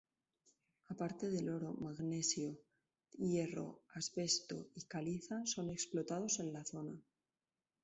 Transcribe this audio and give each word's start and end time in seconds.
Aparte 0.93 1.27
del 1.29 1.49
oro, 1.55 1.75
manganeso, 1.79 2.47
hierro, 3.19 3.83
asbesto 3.93 4.71
y 4.73 4.81
caliza 4.85 5.45
son 5.45 5.69
explotados 5.69 6.39
en 6.39 6.53
la 6.53 6.65
zona. 6.65 6.99